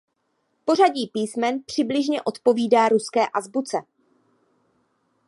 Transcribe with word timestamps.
Pořadí 0.65 1.07
písmen 1.07 1.63
přibližně 1.63 2.21
odpovídá 2.21 2.89
ruské 2.89 3.27
azbuce. 3.27 3.77